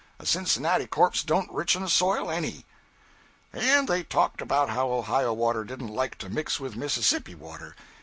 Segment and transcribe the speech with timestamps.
[0.17, 2.65] A Cincinnati corpse don't richen a soil any.'
[3.53, 7.75] And they talked about how Ohio water didn't like to mix with Mississippi water.